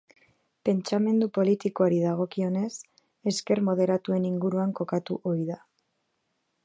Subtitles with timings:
[0.67, 2.71] Pentsamendu politikoari dagokionez,
[3.33, 5.61] ezker moderatuaren inguruan kokatu ohi da.